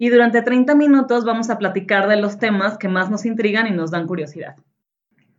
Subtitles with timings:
[0.00, 3.72] Y durante 30 minutos vamos a platicar de los temas que más nos intrigan y
[3.72, 4.54] nos dan curiosidad.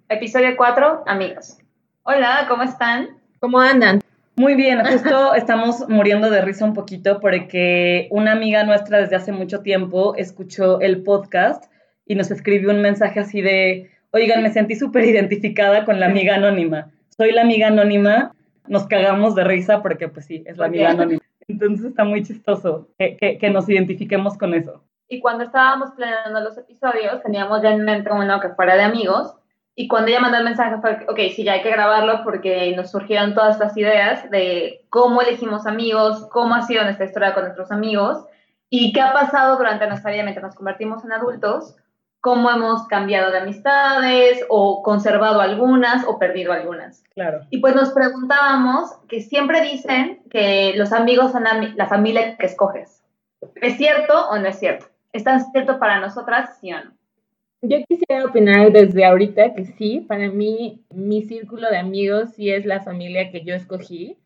[0.09, 1.59] Episodio 4, amigos.
[2.03, 3.07] Hola, ¿cómo están?
[3.39, 4.01] ¿Cómo andan?
[4.35, 9.31] Muy bien, justo estamos muriendo de risa un poquito porque una amiga nuestra desde hace
[9.31, 11.71] mucho tiempo escuchó el podcast
[12.05, 16.35] y nos escribió un mensaje así de, oigan, me sentí súper identificada con la amiga
[16.35, 16.91] anónima.
[17.15, 18.33] Soy la amiga anónima,
[18.67, 21.21] nos cagamos de risa porque pues sí, es la amiga anónima.
[21.49, 24.83] Entonces está muy chistoso que, que, nos identifiquemos con eso.
[25.07, 29.33] Y cuando estábamos planeando los episodios, teníamos ya en mente uno que fuera de amigos.
[29.75, 32.91] Y cuando ella mandó el mensaje fue, ok, sí, ya hay que grabarlo porque nos
[32.91, 37.71] surgieron todas estas ideas de cómo elegimos amigos, cómo ha sido nuestra historia con nuestros
[37.71, 38.25] amigos
[38.69, 41.75] y qué ha pasado durante nuestra vida mientras nos convertimos en adultos,
[42.21, 47.03] cómo hemos cambiado de amistades o conservado algunas o perdido algunas.
[47.13, 47.41] Claro.
[47.49, 51.45] Y pues nos preguntábamos que siempre dicen que los amigos son
[51.75, 53.03] la familia que escoges.
[53.55, 54.87] ¿Es cierto o no es cierto?
[55.13, 56.91] ¿Es tan cierto para nosotras, sí o no?
[57.61, 62.65] Yo quisiera opinar desde ahorita que sí, para mí mi círculo de amigos sí es
[62.65, 64.17] la familia que yo escogí.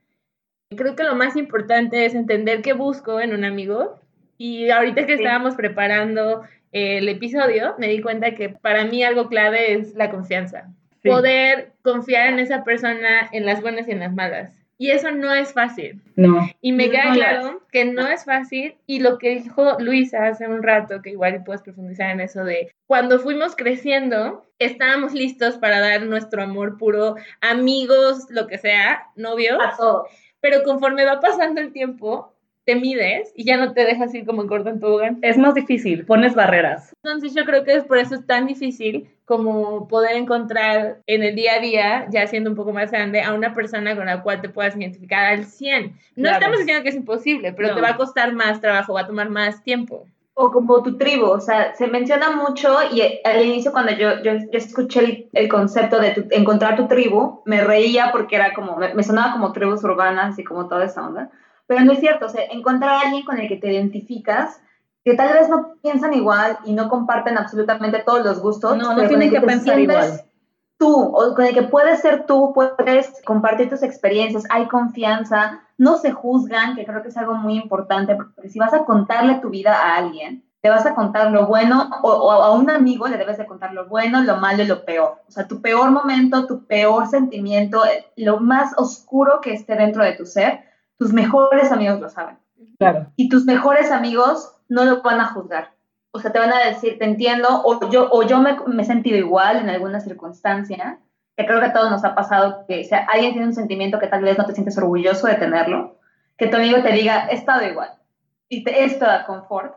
[0.75, 3.99] Creo que lo más importante es entender qué busco en un amigo
[4.37, 5.23] y ahorita que sí.
[5.23, 10.69] estábamos preparando el episodio, me di cuenta que para mí algo clave es la confianza.
[11.01, 11.09] Sí.
[11.09, 14.53] Poder confiar en esa persona en las buenas y en las malas.
[14.77, 16.01] Y eso no es fácil.
[16.15, 16.49] No.
[16.59, 18.75] Y me no, queda no claro que no es fácil.
[18.87, 22.73] Y lo que dijo Luisa hace un rato, que igual puedes profundizar en eso de
[22.87, 29.59] cuando fuimos creciendo, estábamos listos para dar nuestro amor puro, amigos, lo que sea, novios.
[29.61, 30.09] A todos.
[30.41, 32.32] Pero conforme va pasando el tiempo,
[32.65, 35.19] te mides y ya no te dejas ir como en corto en tobogán.
[35.21, 36.93] Es más difícil, pones barreras.
[37.03, 41.35] Entonces yo creo que es por eso es tan difícil como poder encontrar en el
[41.35, 44.41] día a día, ya siendo un poco más grande, a una persona con la cual
[44.41, 45.93] te puedas identificar al 100.
[46.15, 46.37] No Claro.
[46.37, 47.75] estamos diciendo que es imposible, pero No.
[47.75, 50.05] te va a costar más trabajo, va a tomar más tiempo.
[50.35, 54.31] O como tu tribu, o sea, se menciona mucho y al inicio cuando yo, yo,
[54.33, 58.75] yo escuché el, el concepto de tu- encontrar tu tribu, me reía porque era como,
[58.77, 61.29] me, me sonaba como tribus urbanas y como toda esa onda.
[61.67, 64.61] Pero no es cierto, o sea, encontrar a alguien con el que te identificas,
[65.03, 68.77] que tal vez no piensan igual y no comparten absolutamente todos los gustos.
[68.77, 70.21] No, no tienen que te pensar igual.
[70.77, 75.97] Tú, o con el que puedes ser tú, puedes compartir tus experiencias, hay confianza, no
[75.97, 79.49] se juzgan, que creo que es algo muy importante, porque si vas a contarle tu
[79.49, 83.17] vida a alguien, te vas a contar lo bueno, o, o a un amigo le
[83.17, 85.19] debes de contar lo bueno, lo malo y lo peor.
[85.27, 90.03] O sea, tu peor momento, tu peor sentimiento, eh, lo más oscuro que esté dentro
[90.03, 90.61] de tu ser,
[90.97, 92.37] tus mejores amigos lo saben.
[92.79, 93.07] Claro.
[93.15, 95.71] Y tus mejores amigos no lo van a juzgar.
[96.11, 98.85] O sea, te van a decir, te entiendo, o yo, o yo me, me he
[98.85, 100.99] sentido igual en alguna circunstancia,
[101.35, 103.99] que creo que a todos nos ha pasado, que o sea, alguien tiene un sentimiento
[103.99, 105.97] que tal vez no te sientes orgulloso de tenerlo,
[106.37, 107.93] que tu amigo te diga, he estado igual,
[108.47, 109.75] y te, esto da confort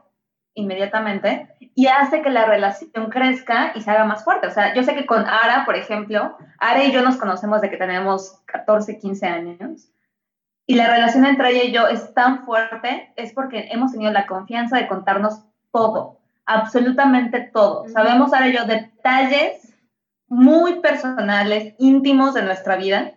[0.55, 4.47] inmediatamente, y hace que la relación crezca y se haga más fuerte.
[4.47, 7.69] O sea, yo sé que con Ara, por ejemplo, Ara y yo nos conocemos de
[7.69, 9.91] que tenemos 14, 15 años,
[10.67, 14.27] y la relación entre ella y yo es tan fuerte, es porque hemos tenido la
[14.27, 17.83] confianza de contarnos todo, absolutamente todo.
[17.83, 17.91] Ujú.
[17.91, 19.75] Sabemos ahora y yo detalles
[20.29, 23.13] muy personales, íntimos de nuestra vida,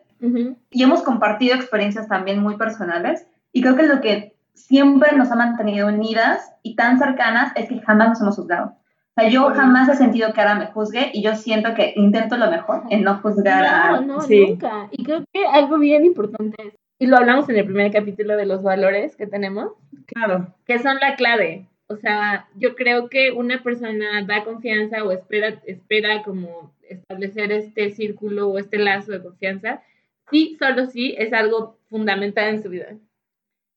[0.70, 5.36] y hemos compartido experiencias también muy personales, y creo que lo que siempre nos ha
[5.36, 8.76] mantenido unidas y tan cercanas es que jamás nos hemos juzgado.
[9.16, 12.36] O sea, yo jamás he sentido que Ara me juzgue y yo siento que intento
[12.38, 14.02] lo mejor en no juzgar a Ara.
[14.02, 14.46] No, no, Sí.
[14.50, 14.88] nunca.
[14.92, 18.46] Y creo que algo bien importante es, y lo hablamos en el primer capítulo de
[18.46, 19.72] los valores que tenemos,
[20.06, 20.54] Claro.
[20.66, 21.66] que son la clave.
[21.88, 27.90] O sea, yo creo que una persona da confianza o espera, espera como establecer este
[27.92, 29.82] círculo o este lazo de confianza,
[30.30, 32.96] sí, solo sí, es algo fundamental en su vida.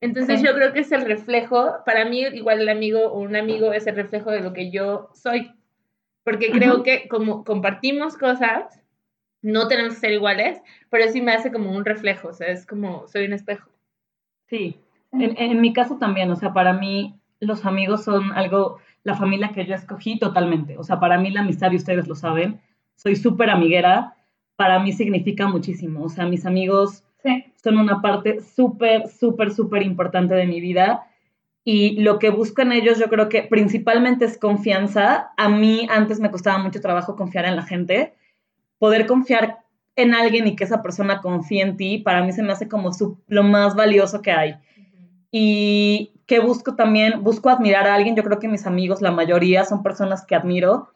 [0.00, 0.46] Entonces Sí.
[0.46, 3.86] yo creo que es el reflejo, para mí igual el amigo o un amigo es
[3.86, 5.52] el reflejo de lo que yo soy,
[6.24, 8.81] porque creo que como compartimos cosas,
[9.42, 10.60] no tenemos que ser iguales,
[10.90, 13.68] pero sí me hace como un reflejo, o sea, es como soy un espejo.
[14.48, 14.78] Sí.
[15.12, 19.50] En, en mi caso también, o sea, para mí los amigos son algo, la familia
[19.54, 20.78] que yo escogí totalmente.
[20.78, 22.60] O sea, para mí la amistad, y ustedes lo saben,
[22.96, 24.16] soy súper amiguera,
[24.56, 26.04] para mí significa muchísimo.
[26.04, 27.44] O sea, mis amigos Sí.
[27.62, 31.06] son una parte súper, súper, súper importante de mi vida.
[31.64, 35.30] y lo que busco en ellos yo creo que principalmente es confianza.
[35.36, 38.14] A mí antes me costaba mucho trabajo confiar en la gente.
[38.82, 39.60] Poder confiar
[39.94, 42.92] en alguien y que esa persona confíe en ti, para mí se me hace como
[42.92, 44.56] su, lo más valioso que hay.
[45.30, 48.16] Y que busco también, busco admirar a alguien.
[48.16, 50.88] Yo creo que mis amigos, la mayoría, son personas que admiro.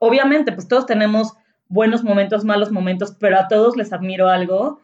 [0.00, 1.34] Obviamente, pues todos tenemos
[1.68, 4.80] buenos momentos, malos momentos, pero a todos les admiro algo.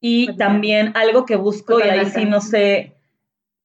[0.00, 2.94] Y también algo que busco, y ahí sí no sé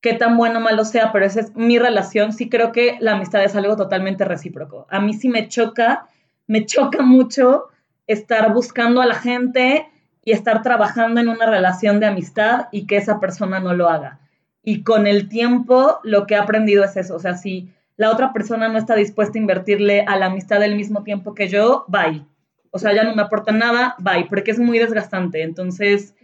[0.01, 3.13] qué tan bueno o malo sea, pero esa es mi relación, sí creo que la
[3.13, 4.85] amistad es algo totalmente recíproco.
[4.89, 6.09] A mí sí me choca,
[6.45, 7.69] me choca mucho
[8.07, 9.87] estar buscando a la gente
[10.23, 14.19] y estar trabajando en una relación de amistad y que esa persona no lo haga.
[14.63, 18.31] Y con el tiempo lo que he aprendido es eso, o sea, si la otra
[18.31, 22.25] persona no está dispuesta a invertirle a la amistad el mismo tiempo que yo, bye.
[22.71, 25.41] O sea, ya no me aporta nada, bye, porque es muy desgastante.
[25.41, 26.15] Entonces,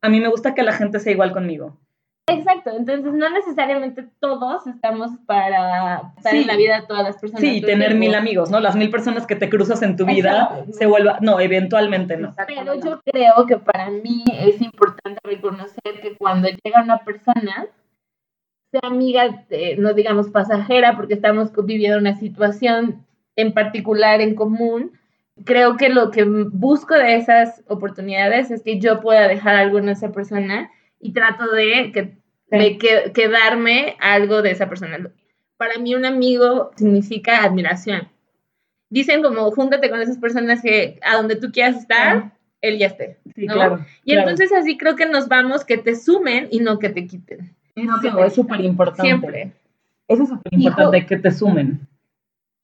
[0.00, 1.78] a mí me gusta que la gente sea igual conmigo.
[2.28, 7.40] Exacto, entonces no necesariamente todos estamos para estar en la vida de todas las personas.
[7.40, 8.58] Sí, tener mil amigos, ¿no?
[8.58, 12.34] Las mil personas que te cruzas en tu vida se vuelva, no, eventualmente no.
[12.48, 17.68] Pero yo creo que para mí es importante reconocer que cuando llega una persona,
[18.72, 19.44] sea amiga,
[19.78, 23.06] no digamos pasajera, porque estamos viviendo una situación
[23.36, 24.98] en particular en común,
[25.44, 29.90] creo que lo que busco de esas oportunidades es que yo pueda dejar algo en
[29.90, 30.72] esa persona
[31.06, 34.98] y trato de, que, quedarme algo de esa persona.
[35.56, 38.08] Para mí un amigo significa admiración.
[38.90, 43.18] Dicen como, júntate con esas personas que a donde tú quieras estar, él ya esté.
[43.34, 47.06] claro, y entonces así creo que nos vamos que te sumen y no que te
[47.06, 47.54] quiten.
[47.76, 49.02] Eso es súper importante.
[49.02, 49.52] Siempre.
[50.08, 51.86] Eso es súper importante, que te sumen.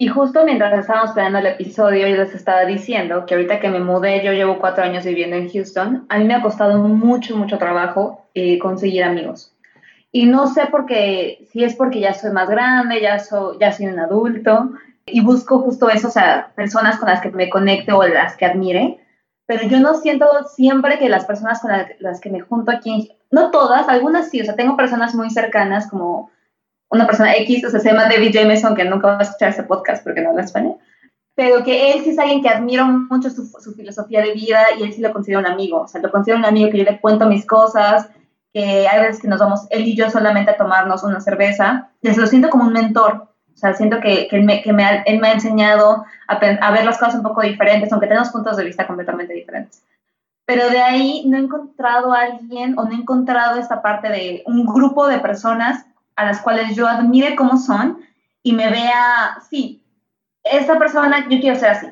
[0.02, 3.78] Y justo mientras estábamos esperando el episodio, yo les estaba diciendo que ahorita que me
[3.78, 7.56] mudé, yo llevo cuatro años viviendo en Houston, a mí me ha costado mucho, mucho
[7.56, 9.54] trabajo eh, conseguir amigos.
[10.10, 13.70] Y no sé por qué, si es porque ya soy más grande, ya soy, ya
[13.70, 14.72] soy un adulto,
[15.06, 18.46] y busco justo eso, o sea, personas con las que me conecte o las que
[18.46, 18.98] admire,
[19.46, 21.70] pero yo no siento siempre que las personas con
[22.00, 25.88] las que me junto aquí, no todas, algunas sí, o sea, tengo personas muy cercanas
[25.88, 26.32] como
[26.92, 29.62] una persona X, o sea, se llama David Jameson, que nunca va a escuchar ese
[29.62, 30.76] podcast porque no habla español,
[31.34, 34.82] pero que él sí es alguien que admiro mucho su, su, filosofía de vida y
[34.82, 37.00] él sí lo considera un amigo, o sea, lo considero un amigo que yo le
[37.00, 38.10] cuento mis cosas,
[38.52, 42.20] que hay veces que nos vamos él y yo solamente a tomarnos una cerveza, se
[42.20, 45.18] lo siento como un mentor, o sea, siento que, que, me, que me ha, él
[45.18, 48.64] me ha enseñado a, a ver las cosas un poco diferentes, aunque tenemos puntos de
[48.64, 49.82] vista completamente diferentes.
[50.44, 54.42] Pero de ahí no he encontrado a alguien o no he encontrado esta parte de
[54.44, 55.86] un grupo de personas
[56.16, 57.98] a las cuales yo admire cómo son
[58.42, 59.82] y me vea, sí,
[60.44, 61.86] esta persona yo quiero ser así.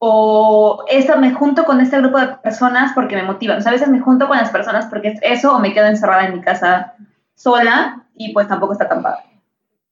[0.00, 3.60] O esta, me junto con este grupo de personas porque me motivan.
[3.60, 6.26] O a veces me junto con las personas porque es eso o me quedo encerrada
[6.26, 6.94] en mi casa
[7.34, 9.24] sola y pues tampoco está tan padre.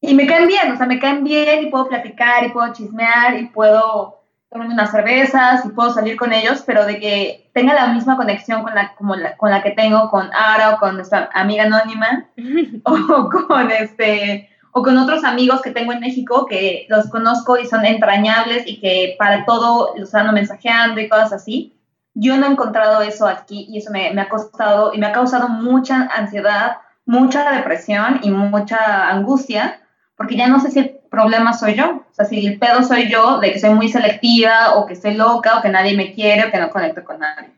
[0.00, 3.38] Y me caen bien, o sea, me caen bien y puedo platicar y puedo chismear
[3.38, 4.20] y puedo
[4.56, 8.62] tomarme unas cervezas y puedo salir con ellos, pero de que tenga la misma conexión
[8.62, 12.26] con la, como la, con la que tengo con Ara o con nuestra amiga anónima
[12.85, 17.67] o con este o con otros amigos que tengo en México que los conozco y
[17.67, 21.73] son entrañables y que para todo los ando mensajeando y cosas así.
[22.14, 25.12] Yo no he encontrado eso aquí y eso me, me ha costado y me ha
[25.12, 29.81] causado mucha ansiedad, mucha depresión y mucha angustia
[30.17, 32.05] porque ya no sé si el problema soy yo.
[32.11, 35.15] O sea, si el pedo soy yo de que soy muy selectiva o que estoy
[35.15, 37.51] loca o que nadie me quiere o que no conecto con nadie.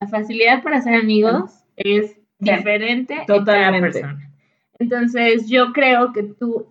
[0.00, 3.98] La facilidad para ser amigos es diferente Totalmente.
[3.98, 4.30] en cada persona.
[4.78, 6.66] Entonces, yo creo que tu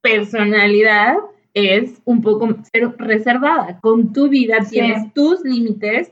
[0.00, 1.16] personalidad
[1.54, 3.80] es un poco ser reservada.
[3.80, 6.10] Con tu vida tienes tus límites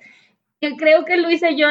[0.60, 1.68] que creo que Luisa y yo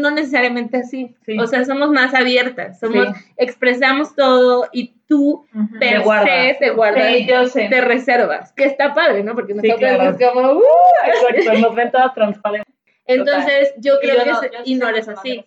[0.00, 1.14] no necesariamente así.
[1.38, 5.46] O sea, somos más abiertas, somos, expresamos todo y tú
[5.78, 9.34] te, guardas, te guardas, te reservas, que está padre, ¿no?
[9.34, 10.10] Porque nosotros claro.
[10.10, 10.62] es como, ¡uh!
[11.06, 12.74] Exacto, nos ven todas transparentes.
[13.06, 15.44] Entonces, yo creo que, no, y no eres así.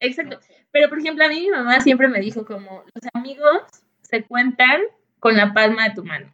[0.00, 0.38] Exacto.
[0.70, 3.62] Pero, por ejemplo, a mí mi mamá siempre me dijo como, los amigos
[4.02, 4.82] se cuentan
[5.18, 6.30] con la palma de tu mano.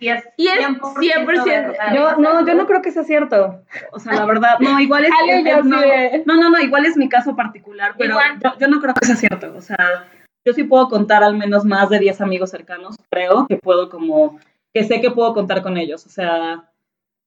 [0.00, 1.94] Y es 100%.
[1.94, 3.62] yo, no, yo no creo que sea cierto.
[3.92, 5.10] O sea, la verdad, no, igual es.
[6.26, 9.16] no, no, no, igual es mi caso particular, pero yo, yo, no creo que sea
[9.16, 9.54] cierto.
[9.54, 10.08] O sea,
[10.44, 14.38] yo sí puedo contar al menos más de 10 amigos cercanos, creo que puedo como.
[14.72, 16.06] que sé que puedo contar con ellos.
[16.06, 16.70] O sea,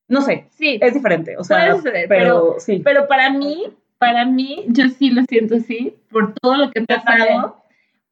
[0.07, 0.47] no sé.
[0.51, 0.79] Sí.
[0.81, 1.37] Es diferente.
[1.37, 2.81] O sea, pero, pero, sí.
[2.83, 3.65] Pero para mí,
[3.97, 7.63] para mí, yo sí lo siento así, por todo lo que he pasado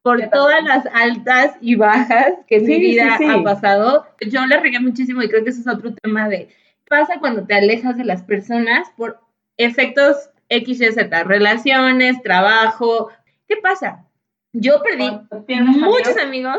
[0.02, 4.04] por todas las altas y bajas que mi vida ha pasado.
[4.28, 6.48] Yo le regué muchísimo y creo que ese es otro tema de
[6.88, 9.18] pasa cuando te alejas de las personas por
[9.56, 13.08] efectos X, Y, Z, relaciones, trabajo.
[13.48, 14.04] ¿Qué pasa?
[14.52, 15.10] Yo perdí
[15.56, 16.58] muchos amigos?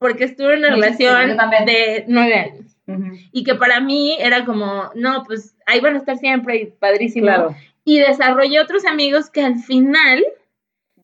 [0.00, 2.76] porque estuve en una Muchísimo, relación de nueve años.
[2.86, 3.18] Ujú.
[3.32, 7.26] Y que para mí era como, no, pues ahí van a estar siempre y padrísimo.
[7.26, 7.56] Claro.
[7.84, 10.24] Y desarrollé otros amigos que al final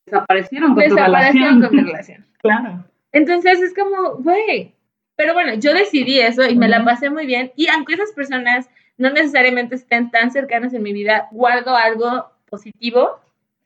[0.06, 1.62] Desaparecieron con tu desaparecieron relación.
[1.62, 2.26] con mi relación.
[2.38, 2.84] Claro.
[3.10, 4.74] Entonces es como, güey.
[5.16, 7.50] Pero bueno, yo decidí eso y me la pasé muy bien.
[7.56, 13.18] Y aunque esas personas no necesariamente estén tan cercanas en mi vida, guardo algo positivo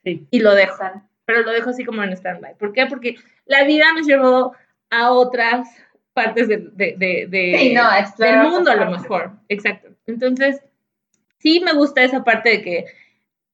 [0.04, 0.26] Sí.
[0.30, 0.84] y lo dejo.
[1.28, 2.54] Pero lo dejo así como en stand-by.
[2.56, 2.86] ¿Por qué?
[2.86, 4.54] Porque la vida nos llevó
[4.88, 5.68] a otras
[6.14, 7.82] partes de, de, de- de- Sí, no,
[8.16, 9.32] del mundo a lo mejor.
[9.50, 9.90] Exacto.
[10.06, 10.62] Entonces,
[11.38, 12.84] sí me gusta esa parte de que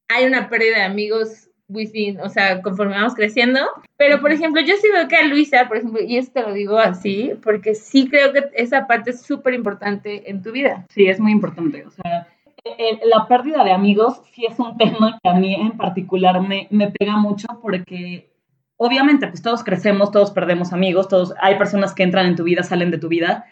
[0.09, 3.61] hay una pérdida de amigos within, o sea, conforme vamos creciendo.
[3.97, 6.53] Pero, por ejemplo, yo sí veo que a Luisa, por ejemplo, y esto te lo
[6.55, 10.87] digo así, porque sí creo que esa parte es súper importante en tu vida.
[10.91, 11.85] Sí, es muy importante.
[11.85, 12.29] O sea,
[13.05, 16.91] la pérdida de amigos sí es un tema que a mí en particular me, me
[16.91, 18.33] pega mucho porque
[18.77, 22.63] obviamente pues todos crecemos, todos perdemos amigos, todos hay personas que entran en tu vida,
[22.63, 23.45] salen de tu vida,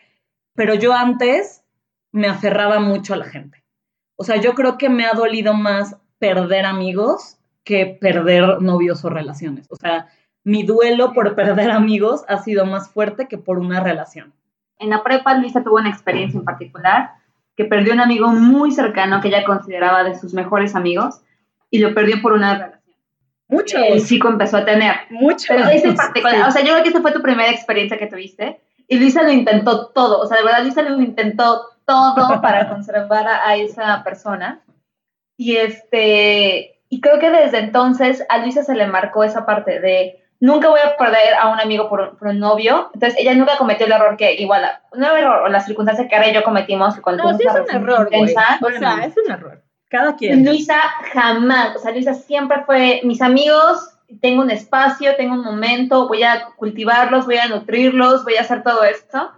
[0.54, 1.64] pero yo antes
[2.10, 3.62] me aferraba mucho a la gente.
[4.16, 9.10] O sea, yo creo que me ha dolido más perder amigos que perder novios o
[9.10, 9.66] relaciones.
[9.70, 10.08] O sea,
[10.44, 14.32] mi duelo por perder amigos ha sido más fuerte que por una relación.
[14.78, 17.21] En la prepa, Luisa tuvo una experiencia en particular
[17.56, 21.20] que perdió un amigo muy cercano que ella consideraba de sus mejores amigos
[21.70, 22.82] y lo perdió por una relación.
[23.48, 24.94] Muchos, El chico empezó a tener.
[25.10, 25.46] muchos.
[25.48, 26.42] Pero ese particular, Sí.
[26.42, 29.30] o sea, yo creo que esa fue tu primera experiencia que tuviste y Luisa lo
[29.30, 34.02] intentó todo, o sea, de verdad Luisa lo intentó todo para conservar a, a esa
[34.04, 34.60] persona.
[35.36, 40.21] Y este, y creo que desde entonces a Luisa se le marcó esa parte de
[40.42, 42.90] nunca voy a perder a un amigo por, por un novio.
[42.92, 46.16] Entonces ella nunca cometió el error que igual, no el error, o la circunstancia que
[46.16, 48.58] Ara y yo cometimos cuando No, sí es un error, intensa.
[48.60, 49.62] O sea, es un error.
[49.88, 50.44] Cada quien.
[50.44, 50.80] Luisa
[51.12, 56.24] jamás, o sea, Luisa siempre fue mis amigos, tengo un espacio, tengo un momento, voy
[56.24, 59.30] a cultivarlos, voy a nutrirlos, voy a hacer todo esto.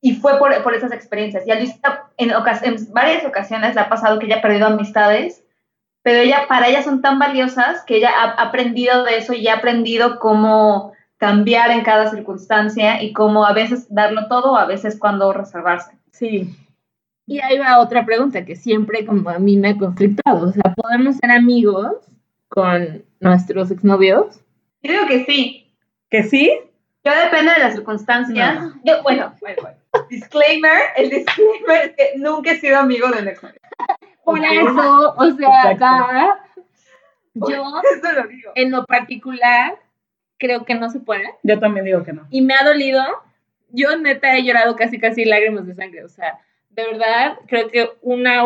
[0.00, 1.44] Y fue por, por esas experiencias.
[1.48, 5.42] Y a Luisa en, en varias ocasiones le ha pasado que ella ha perdido amistades,
[6.08, 9.56] pero ella, para ella son tan valiosas que ella ha aprendido de eso y ha
[9.56, 15.34] aprendido cómo cambiar en cada circunstancia y cómo a veces darlo todo, a veces cuando
[15.34, 15.98] reservarse.
[16.10, 16.56] Sí.
[17.26, 20.48] Y ahí va otra pregunta que siempre como a mí me ha conflictado.
[20.48, 21.96] O sea, ¿podemos ser amigos
[22.48, 24.40] con nuestros exnovios?
[24.82, 25.70] Yo digo que sí,
[26.08, 26.58] ¿Que sí?
[27.04, 28.62] Yo depende de las circunstancias.
[28.62, 28.80] No.
[28.82, 29.78] Yo, bueno, bueno, bueno.
[30.08, 33.42] disclaimer, el disclaimer es que nunca he sido amigo de un ex.
[34.28, 36.38] Por eso, o sea,
[37.32, 38.52] yo Eso lo digo.
[38.54, 39.78] en lo particular
[40.38, 41.30] creo que no se puede.
[41.42, 42.26] Yo también digo que no.
[42.28, 43.02] Y me ha dolido.
[43.70, 46.04] Yo neta he llorado casi casi lágrimas de sangre.
[46.04, 46.38] O sea,
[46.70, 48.44] de verdad, creo que una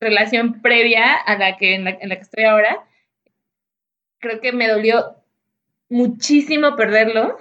[0.00, 2.84] relación previa a la que en la, en la que estoy ahora,
[4.20, 5.16] creo que me dolió
[5.88, 7.36] muchísimo perderlo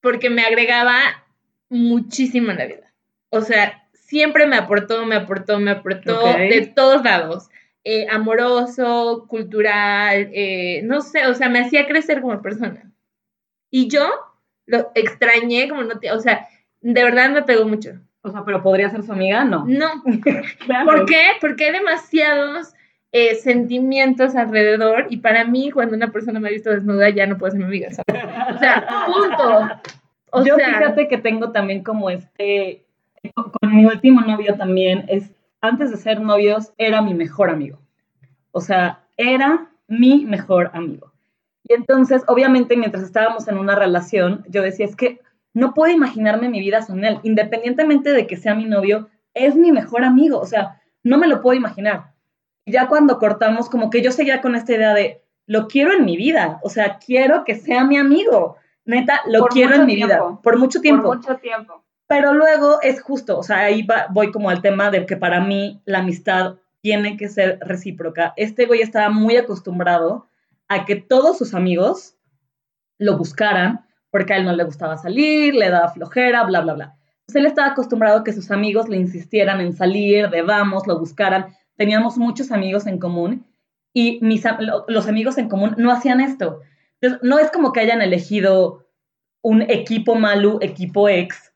[0.00, 1.24] porque me agregaba
[1.70, 2.92] muchísimo en la vida.
[3.30, 3.83] O sea,
[4.14, 7.50] siempre me aportó, me aportó, me aportó de todos lados.
[7.82, 12.92] Eh, amoroso, cultural, eh, no sé, o sea, me hacía crecer como persona.
[13.72, 14.08] Y yo
[14.66, 16.46] lo extrañé como no te, o sea,
[16.80, 18.00] de verdad me pegó mucho.
[18.22, 19.64] O sea, pero podría ser su amiga, no.
[19.66, 20.02] No,
[20.64, 20.86] Claro.
[20.86, 21.32] ¿por qué?
[21.40, 22.72] Porque hay demasiados
[23.10, 27.36] eh, sentimientos alrededor y para mí cuando una persona me ha visto desnuda ya no
[27.36, 28.24] puede ser mi amiga, ¿sabes?
[28.54, 29.68] O sea, punto.
[30.30, 32.84] O Yo sea, fíjate que tengo también como este,
[33.32, 37.78] con, con mi último novio también, es, antes de ser novios, era mi mejor amigo.
[38.52, 41.12] O sea, era mi mejor amigo.
[41.64, 45.20] Y entonces, obviamente, mientras estábamos en una relación, yo decía, es que
[45.54, 49.72] no puedo imaginarme mi vida sin él, independientemente de que sea mi novio, es mi
[49.72, 52.12] mejor amigo, o sea, no me lo puedo imaginar.
[52.64, 56.04] Y ya cuando cortamos, como que yo seguía con esta idea de, lo quiero en
[56.04, 59.94] mi vida, o sea, quiero que sea mi amigo, neta, lo Por quiero en mi
[59.94, 61.04] vida, por mucho tiempo.
[61.04, 61.84] Por mucho tiempo.
[62.06, 65.80] Pero luego es justo, o sea, ahí voy como al tema de que para mí
[65.86, 68.34] la amistad tiene que ser recíproca.
[68.36, 70.28] Este güey estaba muy acostumbrado
[70.68, 72.16] a que todos sus amigos
[72.98, 76.96] lo buscaran porque a él no le gustaba salir, le daba flojera, bla, bla, bla.
[77.20, 80.98] Entonces él estaba acostumbrado a que sus amigos le insistieran en salir, de vamos, lo
[80.98, 81.56] buscaran.
[81.76, 83.46] Teníamos muchos amigos en común
[83.94, 84.44] y mis,
[84.88, 86.60] los amigos en común no hacían esto.
[87.00, 88.86] Entonces, no es como que hayan elegido
[89.40, 91.53] un equipo Malu, equipo ex,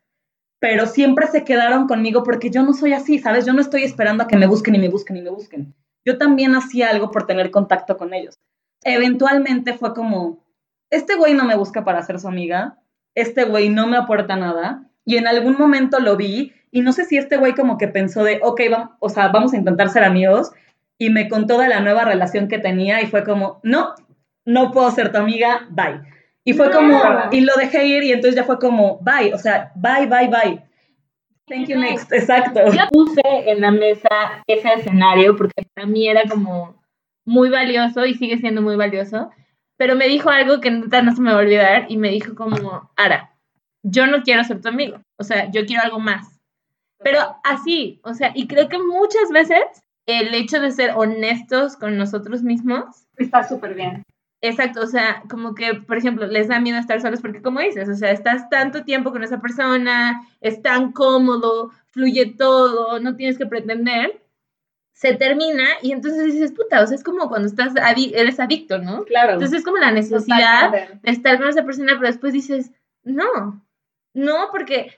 [0.60, 3.46] pero siempre se quedaron conmigo porque yo no soy así, ¿sabes?
[3.46, 5.74] Yo no estoy esperando a que me busquen y me busquen y me busquen.
[6.04, 8.38] Yo también hacía algo por tener contacto con ellos.
[8.82, 10.44] Eventualmente fue como,
[10.90, 12.78] este güey no me busca para ser su amiga,
[13.14, 17.04] este güey no me aporta nada, y en algún momento lo vi, y no sé
[17.04, 20.04] si este güey como que pensó de, ok, vamos, o sea, vamos a intentar ser
[20.04, 20.52] amigos,
[20.98, 23.94] y me contó de la nueva relación que tenía, y fue como, no,
[24.44, 26.00] no puedo ser tu amiga, bye.
[26.48, 26.72] Y fue No.
[26.72, 30.28] como, y lo dejé ir y entonces ya fue como, bye, o sea, bye, bye,
[30.28, 30.64] bye.
[31.46, 32.60] Thank you next, exacto.
[32.72, 34.08] Yo puse en la mesa
[34.46, 36.82] ese escenario porque para mí era como
[37.26, 39.30] muy valioso y sigue siendo muy valioso,
[39.76, 42.34] pero me dijo algo que neta no se me va a olvidar y me dijo
[42.34, 43.34] como, Ara,
[43.82, 46.40] yo no quiero ser tu amigo, o sea, yo quiero algo más.
[47.00, 49.60] Pero así, o sea, y creo que muchas veces
[50.06, 54.02] el hecho de ser honestos con nosotros mismos Está súper bien.
[54.40, 57.88] Exacto, o sea, como que, por ejemplo, les da miedo estar solos porque, como dices,
[57.88, 63.36] o sea, estás tanto tiempo con esa persona, es tan cómodo, fluye todo, no tienes
[63.36, 64.22] que pretender,
[64.92, 68.78] se termina y entonces dices, puta, o sea, es como cuando estás, adi- eres adicto,
[68.78, 69.04] ¿no?
[69.04, 69.34] Claro.
[69.34, 70.98] Entonces es como la necesidad Totalmente.
[71.02, 72.70] de estar con esa persona, pero después dices,
[73.02, 73.64] no,
[74.14, 74.92] no, porque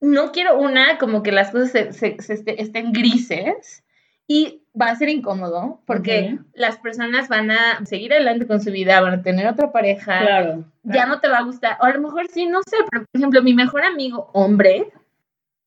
[0.00, 3.82] no quiero una, como que las cosas se, se- se este- estén grises
[4.28, 9.00] y va a ser incómodo porque las personas van a seguir adelante con su vida,
[9.00, 10.64] van a tener otra pareja, Claro.
[10.82, 13.18] ya no te va a gustar, o a lo mejor sí, no sé, pero por
[13.20, 14.92] ejemplo, mi mejor amigo hombre,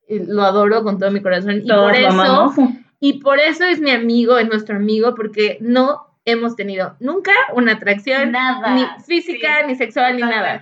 [0.09, 2.53] lo adoro con todo mi corazón y por eso
[2.99, 7.73] y por eso es mi amigo, es nuestro amigo, porque no hemos tenido nunca una
[7.73, 8.73] atracción Nada.
[8.73, 9.67] ni física, Sí.
[9.67, 10.61] ni sexual, ni nada.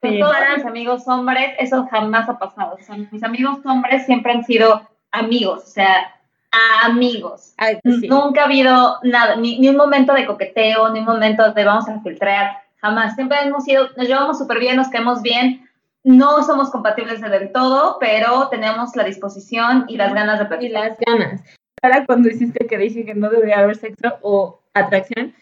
[0.00, 0.18] Con Sí.
[0.18, 2.76] todos Para- mis amigos hombres, eso jamás ha pasado.
[2.80, 6.16] O sea, mis amigos hombres siempre han sido amigos, o sea,
[6.84, 7.54] amigos.
[7.56, 8.08] Ay, sí.
[8.08, 11.88] Nunca ha habido nada, ni, ni un momento de coqueteo, ni un momento de vamos
[11.88, 13.14] a filtrar, jamás.
[13.14, 15.68] Siempre hemos sido, nos llevamos súper bien, nos quedamos bien.
[16.04, 20.88] No somos compatibles del todo, pero tenemos la disposición y las ganas de y platicar.
[20.88, 21.42] las ganas.
[21.80, 25.34] Ahora cuando hiciste que dije que no debería haber sexo o atracción,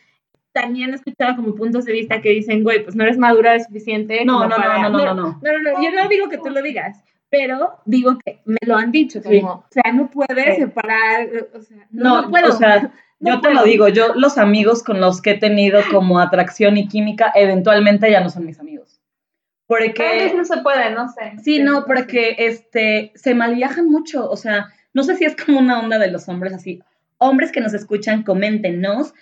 [0.53, 3.65] también he escuchado como puntos de vista que dicen, güey, pues no eres madura lo
[3.65, 4.25] suficiente.
[4.25, 5.15] No, no, no, no, no, no.
[5.15, 8.77] No, no, no, yo no digo que tú lo digas, pero digo que me lo
[8.77, 9.43] han dicho, como, Sí.
[9.45, 10.63] o sea, no puedes Sí.
[10.63, 12.49] separar, o sea, no, No, no puedo.
[12.49, 15.81] o sea, No yo te lo digo, yo los amigos con los que he tenido
[15.91, 18.99] como atracción y química, eventualmente ya no son mis amigos.
[19.67, 21.35] Porque, no se puede, no sé.
[21.43, 25.79] sí, no, porque este, se malviajan mucho, o sea, no sé si es como una
[25.79, 26.81] onda de los hombres así.
[27.19, 29.15] Hombres que nos escuchan, coméntenos.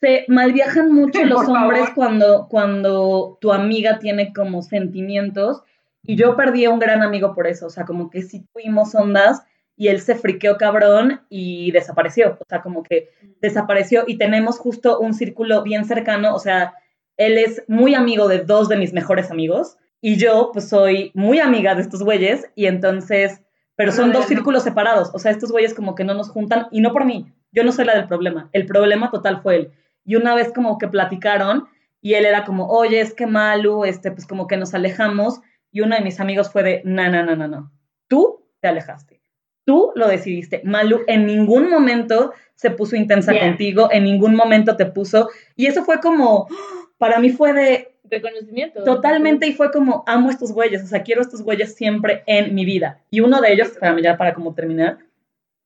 [0.00, 1.58] Se malviajan mucho los favor.
[1.62, 5.62] hombres cuando, cuando tu amiga tiene como sentimientos.
[6.06, 8.94] Y yo perdí a un gran amigo por eso, o sea, como que sí tuvimos
[8.94, 9.42] ondas
[9.76, 14.98] y él se friqueó cabrón y desapareció, o sea, como que desapareció y tenemos justo
[14.98, 16.74] un círculo bien cercano, o sea,
[17.16, 21.40] él es muy amigo de dos de mis mejores amigos y yo pues soy muy
[21.40, 23.42] amiga de estos güeyes y entonces,
[23.74, 26.80] pero son dos círculos separados, o sea, estos güeyes como que no nos juntan y
[26.80, 29.70] no por mí, yo no soy la del problema, el problema total fue él.
[30.04, 31.66] Y una vez como que platicaron
[32.00, 35.40] y él era como, oye, es que Malu, este, pues como que nos alejamos
[35.76, 37.70] y uno de mis amigos fue de, no, no, no, no, no,
[38.08, 39.20] tú te alejaste.
[39.66, 40.62] Tú lo decidiste.
[40.64, 45.28] Malu en ningún momento se puso intensa contigo, en ningún momento te puso.
[45.54, 46.48] Y eso fue como,
[46.96, 48.84] para mí fue de Reconocimiento.
[48.84, 52.64] totalmente y fue como, amo estos güeyes, o sea, quiero estos güeyes siempre en mi
[52.64, 53.02] vida.
[53.10, 54.96] Y uno de ellos, para, ya para como terminar,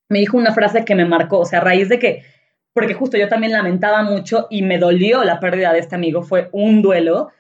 [0.09, 2.25] me dijo una frase que me marcó, o sea, a raíz de que,
[2.73, 6.49] porque justo yo también lamentaba mucho y me dolió la pérdida de este amigo, fue
[6.51, 7.31] un duelo.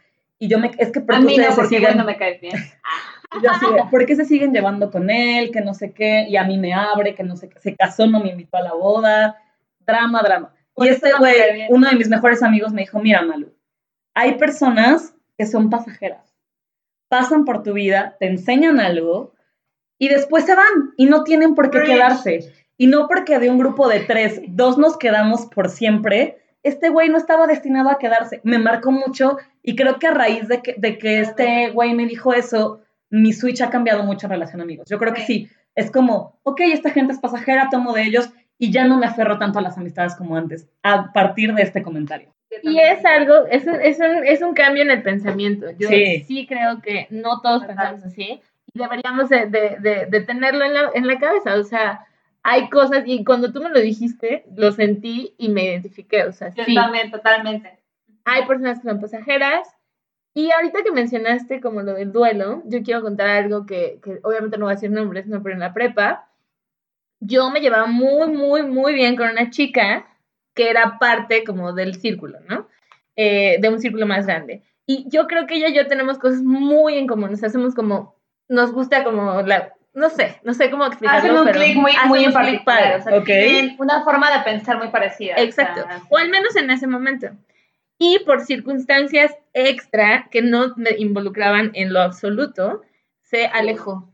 [0.40, 2.16] Y yo me, es que A porque mí ustedes no, se porque siguen- bueno, me
[2.16, 2.54] caes bien.
[3.44, 5.50] yo así ¿por qué se siguen llevando con él?
[5.52, 8.06] Que no sé qué, y a mí me abre, que no sé qué, se casó,
[8.08, 9.36] no me invitó a la boda,
[9.86, 10.52] drama, drama.
[10.74, 11.66] Por y este no cae güey, bien.
[11.70, 13.52] uno de mis mejores amigos me dijo, mira, Malu,
[14.14, 16.34] hay personas que son pasajeras,
[17.08, 19.34] pasan por tu vida, te enseñan algo
[19.98, 21.90] y después se van y no tienen por qué Preach.
[21.92, 22.52] quedarse.
[22.78, 27.08] Y no porque de un grupo de tres, dos nos quedamos por siempre, este güey
[27.08, 28.40] no estaba destinado a quedarse.
[28.44, 32.06] Me marcó mucho y creo que a raíz de que, de que este güey me
[32.06, 34.86] dijo eso, mi switch ha cambiado mucho en relación a amigos.
[34.88, 38.70] Yo creo que sí, es como, ok, esta gente es pasajera, tomo de ellos y
[38.70, 42.34] ya no me aferro tanto a las amistades como antes, a partir de este comentario.
[42.62, 45.66] Y es algo, es un, es un, es un cambio en el pensamiento.
[45.78, 46.24] Yo Sí.
[46.26, 48.40] sí, creo que no todos pensamos así
[48.72, 51.54] y deberíamos de, de, de, de tenerlo en la, en la cabeza.
[51.54, 52.06] O sea,
[52.42, 56.24] hay cosas, y cuando tú me lo dijiste, lo sentí y me identifiqué.
[56.24, 57.78] O sea, Yo sí, también, totalmente.
[58.24, 59.68] hay personas que son pasajeras.
[60.32, 64.56] Y ahorita que mencionaste como lo del duelo, yo quiero contar algo que, que obviamente
[64.56, 66.30] no voy a decir nombres, no, pero en la prepa,
[67.18, 70.06] yo me llevaba muy, muy, muy bien con una chica
[70.54, 72.68] que era parte como del círculo, ¿no?
[73.16, 74.62] Eh, de un círculo más grande.
[74.86, 78.16] Y yo creo que ella y yo tenemos cosas muy en común, nos hacemos como,
[78.48, 81.92] nos gusta como la, no sé, no sé cómo explicarlo, Hacen un pero clic muy,
[82.06, 82.64] muy en un clic particular.
[82.64, 82.96] padre.
[82.96, 83.24] O sea, Ok.
[83.24, 85.34] tienen una forma de pensar muy parecida.
[85.36, 85.82] o Exacto.
[85.82, 87.28] sea, O al menos en ese momento.
[87.98, 92.82] Y por circunstancias extra que no me involucraban en lo absoluto,
[93.22, 94.08] se alejó,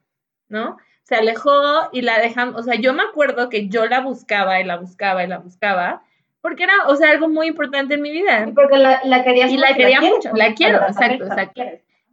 [0.49, 0.79] ¿no?
[1.05, 1.53] Se alejó
[1.93, 5.23] y la dejamos, o sea, yo me acuerdo que yo la buscaba y la buscaba
[5.23, 6.03] y la buscaba,
[6.41, 8.45] porque era, o sea, algo muy importante en mi vida.
[8.49, 11.63] Y porque la, la querías Y la quería mucho, la quiero, exacto, exacto.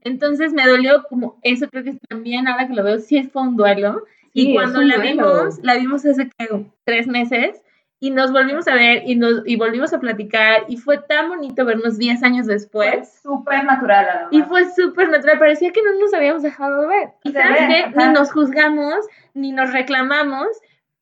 [0.04, 3.56] Entonces me dolió como eso, creo que también ahora que lo veo, sí fue un
[3.56, 4.04] duelo.
[4.34, 5.12] Sí, y cuando la duelo.
[5.12, 6.66] vimos, la vimos hace ¿qué?
[6.86, 7.62] tres meses
[8.00, 11.64] y nos volvimos a ver y nos y volvimos a platicar y fue tan bonito
[11.64, 13.20] vernos 10 años Fue después.
[13.24, 14.30] súper natural, además.
[14.32, 17.10] Y fue súper natural, parecía que no nos habíamos dejado de ver.
[17.24, 20.48] Y sabes qué, ni nos juzgamos, ni nos reclamamos,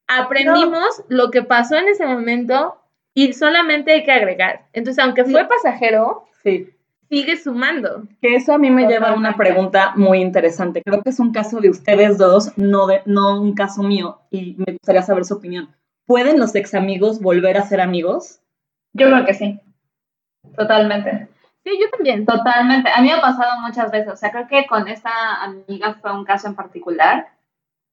[0.07, 2.77] aprendimos lo que pasó en ese momento
[3.13, 4.65] y solamente hay que agregar.
[4.73, 6.69] Entonces, aunque fue pasajero, Sí.
[7.11, 8.03] Sigue sumando.
[8.21, 10.81] Que eso a mí me lleva a una pregunta muy interesante.
[10.83, 14.55] Creo que es un caso de ustedes dos, no, de, no un caso mío, y
[14.57, 15.75] me gustaría saber su opinión.
[16.05, 18.39] ¿Pueden los ex amigos volver a ser amigos?
[18.93, 19.59] Yo creo que sí.
[20.57, 21.27] Totalmente.
[21.63, 22.25] Sí, yo también.
[22.25, 22.89] Totalmente.
[22.89, 24.13] A mí me ha pasado muchas veces.
[24.13, 27.27] O sea, creo que con esta amiga fue un caso en particular.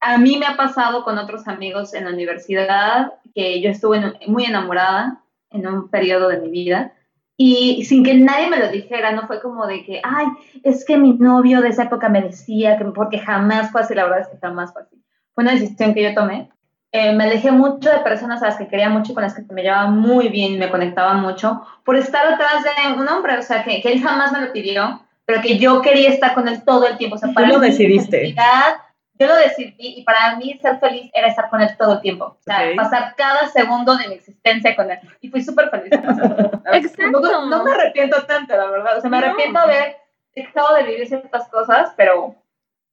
[0.01, 4.33] A mí me ha pasado con otros amigos en la universidad que yo estuve en-
[4.33, 6.93] muy enamorada en un periodo de mi vida
[7.41, 10.27] y sin que nadie me lo dijera, no fue como de que, ay,
[10.65, 14.03] es que mi novio de esa época me decía que porque jamás fue así, la
[14.05, 14.97] verdad es que jamás fue así.
[15.35, 16.51] Fue una decisión que yo tomé.
[16.91, 19.43] Eh, me alejé mucho de personas a las que quería mucho y con las que
[19.53, 23.63] me llevaba muy bien me conectaba mucho por estar atrás de un hombre, o sea,
[23.63, 26.89] que, que él jamás me lo pidió, pero que yo quería estar con él todo
[26.89, 27.15] el tiempo.
[27.17, 28.19] O sea, Tú para lo mí, decidiste.
[28.19, 28.79] felicidad,
[29.19, 32.25] yo lo decidí y para mí ser feliz era estar con él todo el tiempo.
[32.25, 32.77] O sea, Ok.
[32.77, 34.99] pasar cada segundo de mi existencia con él.
[35.21, 35.91] Y fui súper feliz.
[36.73, 37.21] Exacto.
[37.21, 38.99] No, no me arrepiento tanto, la verdad.
[38.99, 39.27] O sea, me No.
[39.27, 39.97] arrepiento de haber
[40.35, 42.35] dejado de vivir ciertas cosas, pero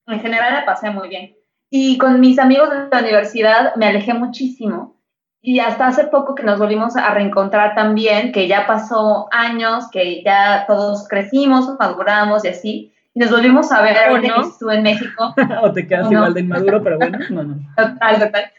[0.08, 1.36] en general la pasé muy bien.
[1.70, 4.96] Y con mis amigos de la universidad me alejé muchísimo.
[5.42, 10.24] Y hasta hace poco que nos volvimos a reencontrar también, que ya pasó años, que
[10.24, 12.95] ya todos crecimos, maduramos y así.
[13.16, 14.44] Y nos volvimos a ver ¿O ahorita no?
[14.44, 15.34] que estuve en México.
[15.64, 17.18] ¿O te quedas igual de inmaduro, pero bueno?
[17.30, 17.56] No, no.
[17.76, 18.52] Total, total.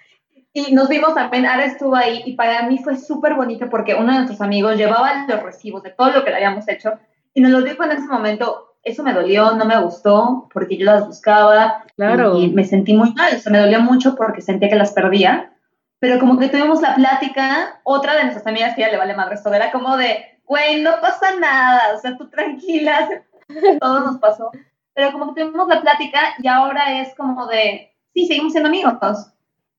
[0.55, 4.07] Y nos vimos también, Ara estuvo ahí y para mí fue súper bonito porque uno
[4.11, 6.95] de nuestros amigos llevaba los recibos de todo lo que le habíamos hecho
[7.35, 8.73] y nos lo dijo en ese momento.
[8.83, 12.39] Eso me dolió, no me gustó porque yo las buscaba Claro.
[12.39, 13.35] y me sentí muy mal.
[13.37, 15.53] O sea, me dolió mucho porque sentía que las perdía.
[15.99, 19.35] Pero como que tuvimos la plática, otra de nuestras amigas que ya le vale madre
[19.35, 23.09] esto, era como de, güey, no pasa nada, o sea, tú tranquila,
[23.81, 24.51] todo nos pasó.
[24.95, 28.95] Pero como que tuvimos la plática y ahora es como de, sí, seguimos siendo amigos.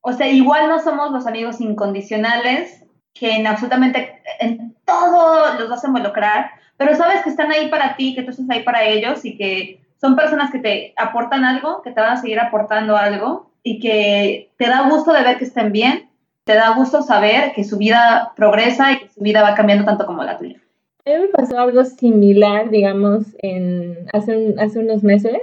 [0.01, 5.83] O sea, igual no somos los amigos incondicionales que en absolutamente, en todo los vas
[5.83, 9.25] a involucrar, pero sabes que están ahí para ti, que tú estás ahí para ellos
[9.25, 13.51] y que son personas que te aportan algo, que te van a seguir aportando algo
[13.63, 16.09] y que te da gusto de ver que estén bien,
[16.43, 20.05] te da gusto saber que su vida progresa y que su vida va cambiando tanto
[20.05, 20.61] como la tuya.
[21.07, 25.37] A mí me pasó algo similar, digamos, en, hace, un- hace unos meses.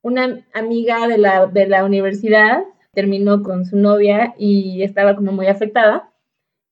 [0.00, 2.62] Una amiga de la, de la universidad
[2.94, 6.10] terminó con su novia y estaba como muy afectada.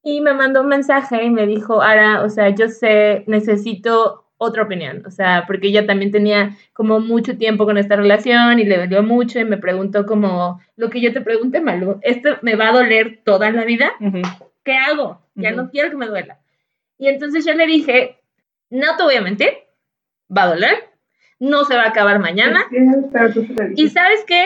[0.01, 4.63] Y me mandó un mensaje y me dijo, Ara, o sea, yo sé, necesito otra
[4.63, 5.03] opinión.
[5.05, 9.03] O sea, porque ella también tenía como mucho tiempo con esta relación y le dolió
[9.03, 12.73] mucho y me preguntó como, lo que yo te pregunté, Malu, ¿esto me va a
[12.73, 13.91] doler toda la vida?
[13.99, 14.21] Ujú.
[14.63, 15.19] ¿qué hago?
[15.35, 15.57] Ya Ujú.
[15.63, 16.39] no quiero que me duela.
[16.97, 18.17] Y entonces yo le dije,
[18.69, 19.49] no te voy a mentir,
[20.35, 20.89] va a doler,
[21.39, 22.65] no se va a acabar mañana,
[23.75, 24.45] y sabes qué,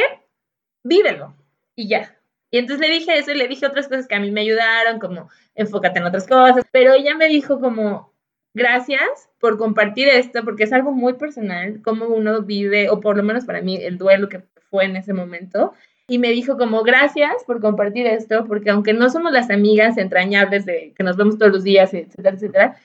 [0.84, 1.36] vívelo,
[1.76, 2.16] y ya.
[2.52, 5.00] Y entonces le dije eso y le dije otras cosas que a mí me ayudaron,
[5.00, 8.14] como enfócate en otras cosas, pero ella me dijo como,
[8.54, 13.24] gracias por compartir esto, porque es algo muy personal, cómo uno vive, o por lo
[13.24, 15.74] menos para mí, el duelo que fue en ese momento.
[16.08, 20.66] Y me dijo como, gracias por compartir esto, porque aunque no somos las amigas entrañables
[20.66, 22.78] de que nos vemos todos los días, etcétera, etcétera,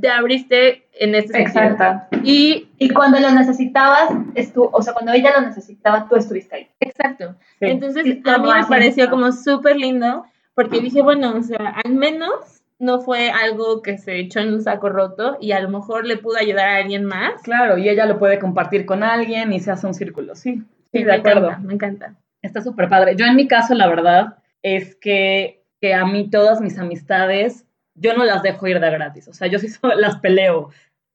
[0.00, 1.64] te abriste en este sentido.
[1.64, 2.18] Exacto.
[2.22, 6.68] Y, Y cuando lo necesitabas, estu o sea, cuando ella lo necesitaba, tú estuviste ahí.
[6.80, 7.34] exacto.
[7.58, 7.66] Sí.
[7.66, 11.94] Entonces, Sí, a mí me pareció como súper lindo, porque dije, bueno, o sea, al
[11.94, 16.04] menos no fue algo que se echó en un saco roto y a lo mejor
[16.06, 17.42] le pudo ayudar a alguien más.
[17.42, 20.34] Claro, y ella lo puede compartir con alguien y se hace un círculo.
[20.34, 21.46] Sí, sí, de me acuerdo.
[21.48, 22.14] encanta, me encanta.
[22.42, 23.16] Está súper padre.
[23.16, 27.65] Yo en mi caso, la verdad, es que, que a mí todas mis amistades,
[27.96, 29.28] yo no las dejo ir de gratis.
[29.28, 30.70] O sea, yo sí so- las peleo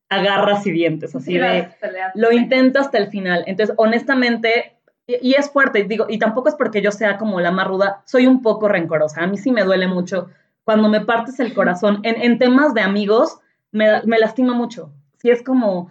[0.09, 1.69] a garras y dientes, así de...
[2.15, 3.43] Lo intento hasta el final.
[3.47, 4.75] Entonces, honestamente,
[5.07, 8.01] y, y es fuerte, digo, y tampoco es porque yo sea como la más ruda,
[8.05, 9.21] soy un poco rencorosa.
[9.23, 10.29] A mí sí me duele mucho
[10.65, 12.01] cuando me partes el corazón.
[12.03, 13.39] En, en temas de amigos,
[13.71, 14.91] me, me lastima mucho.
[15.17, 15.89] Sí es como...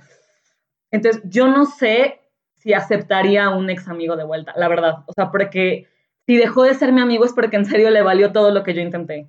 [0.90, 2.20] Entonces, yo no sé
[2.57, 4.98] si aceptaría a un ex amigo de vuelta, la verdad.
[5.07, 5.87] O sea, porque
[6.26, 8.74] si dejó de ser mi amigo es porque en serio le valió todo lo que
[8.74, 9.29] yo intenté.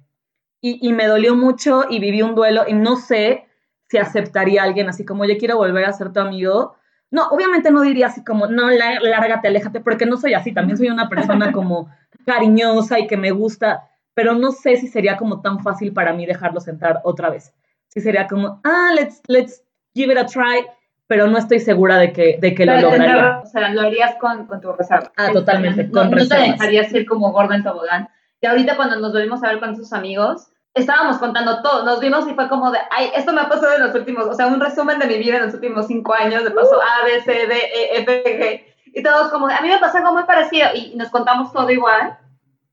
[0.61, 3.45] Y, y me dolió mucho y viví un duelo y no sé
[3.89, 6.75] si aceptaría a alguien así como yo quiero volver a ser tu amigo.
[7.09, 10.77] No, obviamente no diría así como, no, lá- lárgate, aléjate, porque no soy así, también
[10.77, 11.89] soy una persona como
[12.25, 16.25] cariñosa y que me gusta, pero no sé si sería como tan fácil para mí
[16.25, 17.53] dejarlos entrar otra vez.
[17.87, 20.65] Si sería como, ah, let's, let's give it a try,
[21.07, 23.39] pero no estoy segura de que, de que lo lograría.
[23.43, 25.11] O sea, lo harías con, con tu reserva.
[25.17, 26.51] Ah, totalmente, No, con no te reservas.
[26.59, 28.07] dejarías ir como gordo en tobogán.
[28.39, 31.83] Y ahorita cuando nos volvimos a ver con sus amigos, estábamos contando todo.
[31.85, 34.33] Nos vimos y fue como de, ay, esto me ha pasado en los últimos, o
[34.33, 37.21] sea, un resumen de mi vida en los últimos cinco años, de paso A, B,
[37.21, 38.63] C, D, E, F, G.
[38.93, 40.67] Y todos como, de, a mí me pasa algo muy parecido.
[40.75, 42.17] Y nos contamos todo igual.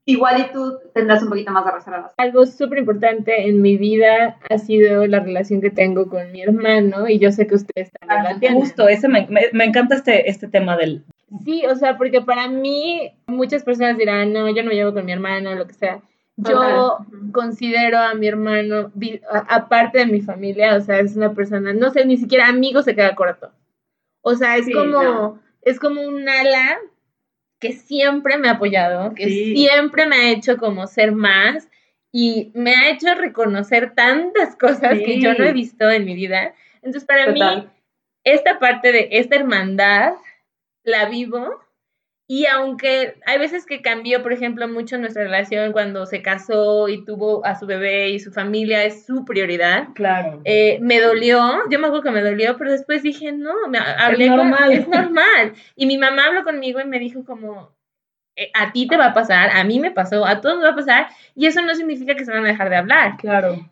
[0.04, 2.12] Igual y tú tendrás un poquito más de reservas.
[2.16, 7.06] Algo súper importante en mi vida ha sido la relación que tengo con mi hermano
[7.08, 8.58] y yo sé que ustedes también la tienen.
[8.58, 11.04] Justo, ese me, me, me encanta este, este tema del...
[11.44, 15.04] Sí, o sea, porque para mí muchas personas dirán, no, yo no me llevo con
[15.04, 16.00] mi hermano, lo que sea.
[16.40, 17.32] Yo Total.
[17.32, 18.92] considero a mi hermano,
[19.48, 22.94] aparte de mi familia, o sea, es una persona, no sé, ni siquiera amigo se
[22.94, 23.50] queda corto.
[24.22, 25.42] O sea, es Sí, como, no.
[25.62, 26.78] es como un ala
[27.58, 29.56] que siempre me ha apoyado, que Sí.
[29.56, 31.68] siempre me ha hecho como ser más
[32.12, 36.54] y me ha hecho reconocer tantas cosas que yo no he visto en mi vida.
[36.82, 37.40] Entonces, para mí,
[38.22, 40.12] esta parte de esta hermandad
[40.84, 41.60] la vivo
[42.30, 47.04] y aunque hay veces que cambió, por ejemplo, mucho nuestra relación cuando se casó y
[47.04, 50.42] tuvo a su bebé y su familia es su prioridad, Claro.
[50.44, 54.28] eh, me dolió, yo me acuerdo que me dolió, pero después dije, no, me hablé
[54.28, 54.72] con- normal.
[54.72, 55.54] es normal.
[55.74, 57.74] Y mi mamá habló conmigo y me dijo como,
[58.36, 60.72] eh, a ti te va a pasar, a mí me pasó, a todos nos va
[60.72, 63.16] a pasar, y eso no significa que se van a dejar de hablar.
[63.16, 63.68] Claro.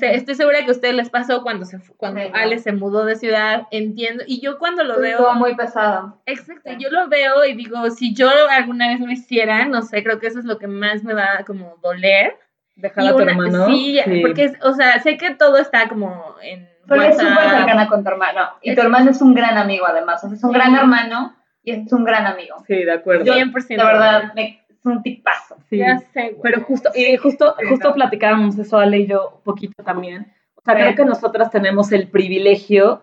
[0.00, 2.36] Estoy segura que a ustedes les pasó cuando, se, cuando Sí, no.
[2.38, 5.18] Ale se mudó de ciudad, entiendo, y yo cuando lo veo...
[5.18, 6.20] Estuvo muy pesado.
[6.26, 6.76] Exacto, Sí.
[6.78, 10.28] yo lo veo y digo, si yo alguna vez lo hiciera, no sé, creo que
[10.28, 12.36] eso es lo que más me va a como doler.
[12.76, 13.66] Dejar Y a tu una- hermano.
[13.66, 17.56] Sí, porque, o sea, sé que todo está como en Pero es súper WhatsApp.
[17.58, 18.40] cercana con tu hermano.
[18.62, 20.22] Y Es- tu hermano es un gran amigo, además.
[20.22, 20.56] O sea, es un Sí.
[20.58, 21.34] gran hermano
[21.64, 22.54] y es un gran amigo.
[22.68, 23.24] Sí, de acuerdo.
[23.24, 23.82] Yo, 100%.
[23.84, 25.56] De verdad, me- un tipazo.
[25.68, 25.78] Sí.
[25.78, 26.40] Ya sé, güey.
[26.42, 30.32] Pero justo, y justo, justo platicábamos eso, Ale y yo, un poquito también.
[30.56, 30.80] O sea, Sí.
[30.82, 33.02] creo que nosotras tenemos el privilegio,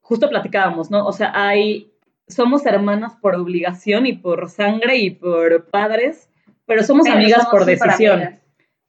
[0.00, 1.06] justo platicábamos, ¿no?
[1.06, 1.90] O sea, hay,
[2.28, 6.28] somos hermanas por obligación y por sangre y por padres,
[6.66, 8.14] pero somos Pero amigas somos por decisión.
[8.22, 8.36] amigas.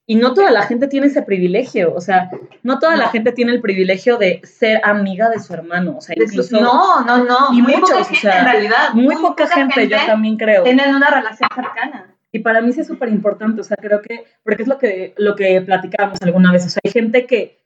[0.08, 2.30] Y no toda la gente tiene ese privilegio, o sea,
[2.64, 6.16] no toda la gente tiene el privilegio de ser amiga de su hermano, o sea,
[6.20, 7.54] incluso no, no, no.
[7.54, 8.94] Y muy muchos, poca o gente sea, en realidad.
[8.94, 10.64] muy poca gente, yo también creo.
[10.64, 12.08] Tienen una relación cercana.
[12.32, 15.14] Y para mí sí es súper importante, o sea, creo que, porque es lo que,
[15.18, 17.62] lo que platicábamos alguna vez, o sea, hay gente que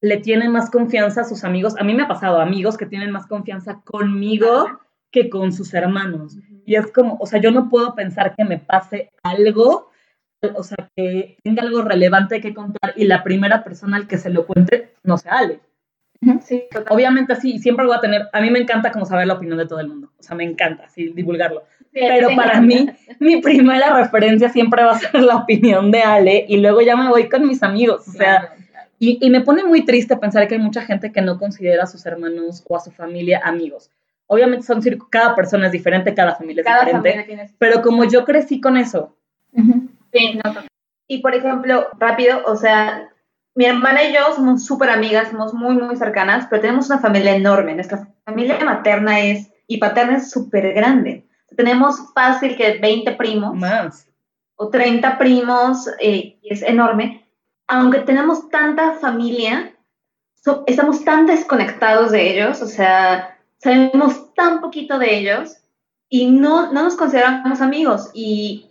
[0.00, 3.10] le tiene más confianza a sus amigos, a mí me ha pasado, amigos que tienen
[3.10, 6.36] más confianza conmigo que con sus hermanos.
[6.66, 9.90] Y es como, o sea, yo no puedo pensar que me pase algo,
[10.54, 14.30] o sea, que tenga algo relevante que contar y la primera persona al que se
[14.30, 15.60] lo cuente no sea Ale.
[16.42, 16.92] Sí, total.
[16.94, 19.66] Obviamente sí, siempre voy a tener, a mí me encanta como saber la opinión de
[19.66, 21.64] todo el mundo, o sea, me encanta, así, divulgarlo.
[22.00, 26.58] Pero para mí, mi primera referencia siempre va a ser la opinión de Ale y
[26.58, 28.06] luego ya me voy con mis amigos.
[28.06, 28.54] O sea,
[28.98, 31.86] y, y me pone muy triste pensar que hay mucha gente que no considera a
[31.86, 33.90] sus hermanos o a su familia amigos.
[34.26, 34.80] Obviamente son
[35.10, 38.60] cada persona es diferente, cada familia es Cada diferente, familia tiene pero como yo crecí
[38.60, 39.16] con eso,
[40.12, 40.54] Sí, no.
[41.08, 43.08] Y por ejemplo, rápido, o sea,
[43.54, 47.34] mi hermana y yo somos súper amigas, somos muy, muy cercanas, pero tenemos una familia
[47.34, 47.74] enorme.
[47.74, 51.25] Nuestra familia materna es y paterna es súper grande.
[51.54, 54.08] Tenemos fácil que 20 primos más.
[54.56, 57.26] o 30 primos, eh, es enorme.
[57.68, 59.74] Aunque tenemos tanta familia,
[60.34, 65.58] so- estamos tan desconectados de ellos, o sea, sabemos tan poquito de ellos
[66.08, 68.10] y no, no nos consideramos amigos.
[68.14, 68.70] Y,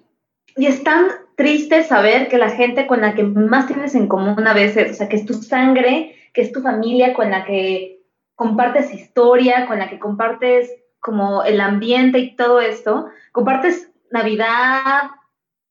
[0.55, 4.47] y es tan triste saber que la gente con la que más tienes en común
[4.47, 8.01] a veces, o sea, que es tu sangre, que es tu familia con la que
[8.35, 10.71] compartes historia, con la que compartes
[11.05, 15.03] como el ambiente y todo esto, compartes Navidad,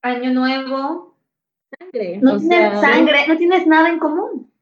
[0.01, 1.16] Año Nuevo,
[1.77, 4.53] Sangre, no o tienes sea, sangre, no tienes nada en común.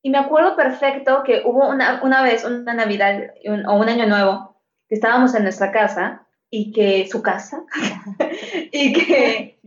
[0.00, 4.06] Y me acuerdo perfecto que hubo una, una vez, una Navidad un- o un Año
[4.06, 4.56] Nuevo,
[4.88, 7.64] que estábamos en nuestra casa y que su casa,
[8.72, 9.58] y que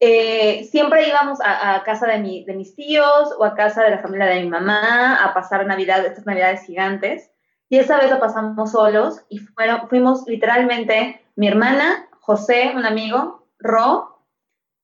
[0.00, 3.90] eh, siempre íbamos a, a casa de, mi- de mis tíos o a casa de
[3.90, 7.30] la familia de mi mamá a pasar Navidad, estas Navidades gigantes.
[7.68, 13.46] Y esa vez lo pasamos solos y fueron, fuimos literalmente mi hermana, José, un amigo,
[13.58, 14.14] Ro,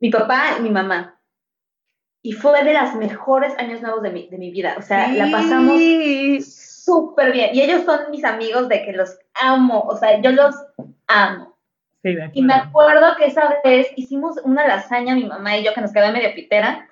[0.00, 1.20] mi papá y mi mamá.
[2.22, 4.74] Y fue de las mejores años nuevos de mi, de mi vida.
[4.78, 5.80] O sea, la pasamos
[6.44, 7.50] súper bien.
[7.54, 9.80] Y ellos son mis amigos de que los amo.
[9.82, 10.54] O sea, yo los
[11.06, 11.56] amo.
[12.02, 13.16] Sí, de Y me acuerdo.
[13.16, 16.88] que esa vez hicimos una lasaña, mi mamá y yo, que nos quedó medio pitera.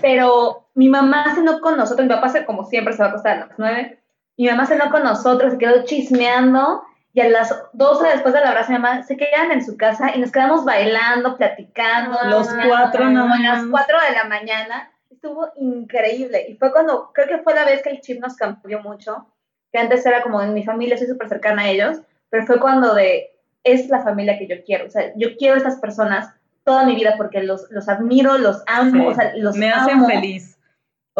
[0.00, 2.06] Pero mi mamá cenó con nosotros.
[2.06, 3.99] Mi papá, se, como siempre, se va a acostar a las nueve.
[4.40, 6.82] Mi mamá cenó con nosotros, se quedó chismeando.
[7.12, 9.76] y a las dos horas después del abrazo de mi mamá se quedan en su
[9.76, 12.18] casa y nos quedamos bailando, platicando.
[12.24, 13.22] Los cuatro, no.
[13.22, 14.90] Como a las cuatro de la mañana.
[15.10, 16.46] Estuvo increíble.
[16.48, 19.26] Y fue cuando, creo que fue la vez que el chip nos cambió mucho,
[19.72, 21.98] que antes era como en mi familia, soy súper cercana a ellos,
[22.30, 23.30] pero fue cuando de,
[23.64, 24.86] es la familia que yo quiero.
[24.86, 26.32] O sea, yo quiero a estas personas
[26.64, 29.06] toda mi vida porque los, los admiro, los amo, Sí.
[29.08, 30.06] o sea, los me hacen amo.
[30.06, 30.56] feliz.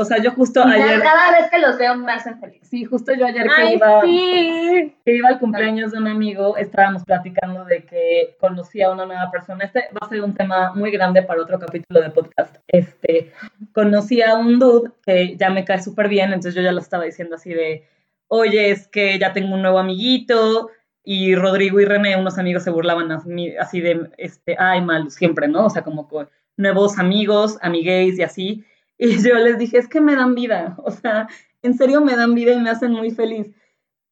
[0.01, 2.61] O sea, yo justo Y ayer, Cada vez que los veo me hacen feliz.
[2.63, 4.95] sí, justo yo ayer que Ay, iba, sí.
[5.05, 9.31] que iba al cumpleaños de un amigo, estábamos platicando de que conocí a una nueva
[9.31, 9.65] persona.
[9.65, 12.57] Este va a ser un tema muy grande para otro capítulo de podcast.
[12.69, 13.33] Este,
[13.73, 17.05] conocí a un dude que ya me cae súper bien, entonces yo ya lo estaba
[17.05, 17.87] diciendo así de,
[18.29, 20.71] oye, es que ya tengo un nuevo amiguito,
[21.03, 25.49] y Rodrigo y René, unos amigos, se burlaban así así de, este, ay, mal, siempre,
[25.49, 25.67] ¿no?
[25.67, 28.65] O sea, como con nuevos amigos, amigues y así.
[29.01, 31.27] Y yo les dije, es que me dan vida, o sea,
[31.63, 33.51] en serio me dan vida y me hacen muy feliz.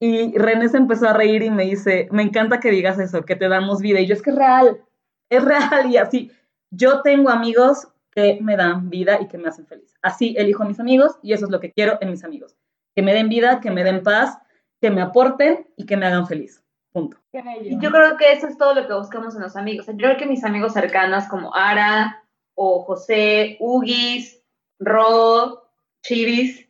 [0.00, 3.36] Y René se empezó a reír y me dice, me encanta que digas eso, que
[3.36, 4.00] te damos vida.
[4.00, 4.80] Y yo, es que es real,
[5.28, 5.90] es real.
[5.90, 6.30] Y así,
[6.70, 9.94] yo tengo amigos que me dan vida y que me hacen feliz.
[10.00, 12.56] Así elijo a mis amigos y eso es lo que quiero en mis amigos.
[12.94, 14.38] Que me den vida, que me den paz,
[14.80, 16.62] que me aporten y que me hagan feliz.
[16.92, 17.18] Punto.
[17.32, 19.86] Y yo creo que eso es todo lo que buscamos en los amigos.
[19.86, 22.24] Yo creo que mis amigos cercanos como Ara
[22.54, 24.37] o José, Ugis,
[24.78, 25.58] Rod,
[26.02, 26.68] Chivis,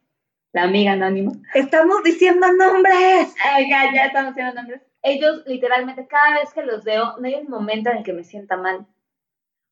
[0.52, 1.32] la amiga anónima.
[1.54, 3.34] Estamos diciendo nombres.
[3.44, 4.82] Ay, ya, ya estamos haciendo nombres.
[5.02, 8.24] Ellos, literalmente, cada vez que los veo, no hay un momento en el que me
[8.24, 8.86] sienta mal.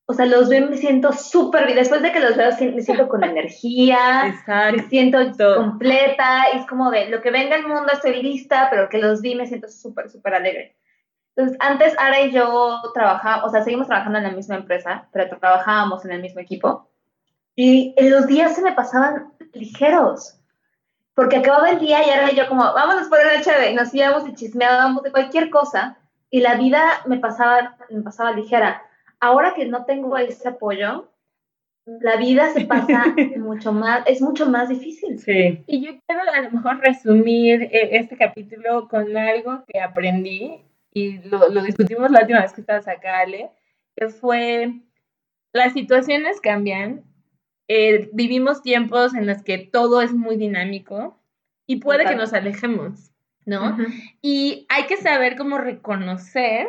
[0.08, 1.78] O sea, los veo y me siento súper bien.
[1.78, 4.84] Después de que los veo, me siento con energía, me Exacto.
[4.88, 5.56] siento Todo.
[5.56, 6.44] completa.
[6.54, 9.34] Y es como de lo que venga el mundo, estoy lista, pero que los vi,
[9.34, 10.76] me siento súper, súper alegre.
[11.34, 15.36] Entonces, antes Ara y yo trabajábamos, o sea, seguimos trabajando en la misma empresa, pero
[15.38, 16.88] trabajábamos en el mismo equipo.
[17.56, 20.38] Y en los días se me pasaban ligeros.
[21.14, 23.92] Porque acababa el día y Ara y yo como, vamos por una chévere, y nos
[23.94, 25.96] íbamos y chismeábamos de cualquier cosa,
[26.30, 28.82] y la vida me pasaba, me pasaba ligera.
[29.18, 31.10] Ahora que no tengo ese apoyo,
[31.86, 35.18] la vida se pasa mucho más, es mucho más difícil.
[35.18, 35.64] Sí.
[35.66, 41.18] Y yo quiero a lo mejor resumir eh, este capítulo con algo que aprendí y
[41.28, 43.50] lo, lo discutimos la última vez que estabas acá, Ale,
[43.96, 44.80] que fue
[45.52, 47.04] las situaciones cambian,
[47.68, 51.20] eh, vivimos tiempos en los que todo es muy dinámico
[51.66, 52.18] y puede que Total.
[52.18, 53.12] nos alejemos,
[53.44, 53.70] ¿no?
[53.70, 53.84] Ujú.
[54.22, 56.68] Y hay que saber cómo reconocer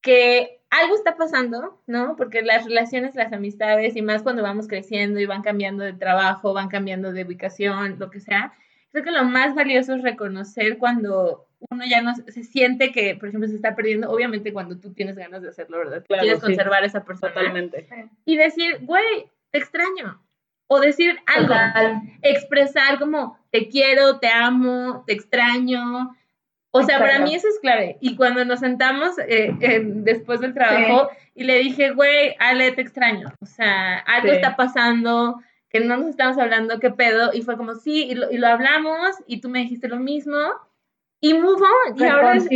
[0.00, 2.16] que algo está pasando, ¿no?
[2.16, 6.52] Porque las relaciones, las amistades, y más cuando vamos creciendo y van cambiando de trabajo,
[6.52, 8.52] van cambiando de ubicación, lo que sea,
[8.92, 13.28] creo que lo más valioso es reconocer cuando uno ya no se siente que, por
[13.28, 16.04] ejemplo, se está perdiendo, obviamente cuando tú tienes ganas de hacerlo, ¿verdad?
[16.06, 16.46] Claro, Quieres sí.
[16.46, 17.32] conservar a esa persona.
[17.32, 17.88] Totalmente.
[18.24, 20.22] Y decir, güey, te extraño.
[20.68, 22.02] O decir algo Total.
[22.22, 26.14] expresar como te quiero, te amo, te extraño.
[26.70, 27.96] O sea, para mí eso es clave.
[28.00, 32.82] Y cuando nos sentamos eh, eh, después del trabajo y le dije, güey, Ale, te
[32.82, 33.28] extraño.
[33.40, 34.34] O sea, algo Sí.
[34.34, 37.30] está pasando, que no nos estamos hablando, qué pedo.
[37.32, 40.36] Y fue como, sí, y lo, y lo hablamos, y tú me dijiste lo mismo.
[41.20, 41.98] Y move on.
[41.98, 42.46] Y ahora es-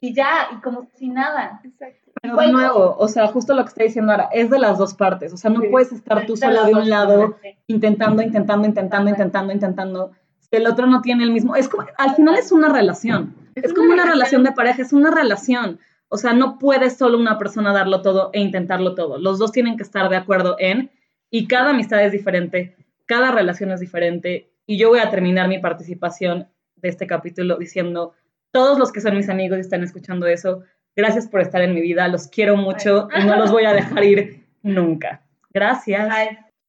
[0.00, 1.60] y ya, y como si nada.
[1.62, 2.01] exacto.
[2.22, 4.94] Pero de nuevo, o sea, justo lo que está diciendo ahora, es de las dos
[4.94, 5.32] partes.
[5.32, 5.68] O sea, no Sí.
[5.70, 10.12] puedes estar tú sola de un lado intentando, intentando, intentando, intentando, intentando.
[10.38, 11.56] Si el otro no tiene el mismo.
[11.56, 13.34] Es como, al final es una relación.
[13.56, 15.80] Es como una relación de pareja, es una relación.
[16.08, 19.18] O sea, no puede solo una persona darlo todo e intentarlo todo.
[19.18, 20.90] Los dos tienen que estar de acuerdo en,
[21.30, 24.52] y cada amistad es diferente, cada relación es diferente.
[24.66, 28.12] Y yo voy a terminar mi participación de este capítulo diciendo,
[28.52, 30.62] todos los que son mis amigos y están escuchando eso,
[30.96, 34.04] gracias por estar en mi vida, los quiero mucho y no los voy a dejar
[34.04, 35.22] ir nunca.
[35.52, 36.08] Gracias.